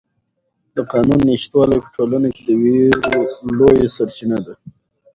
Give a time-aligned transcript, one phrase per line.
[0.75, 3.01] د قانون نشتوالی په ټولنه کې د وېرو
[3.57, 4.53] لویه سرچینه ده.